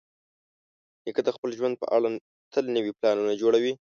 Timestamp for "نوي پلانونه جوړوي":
2.75-3.73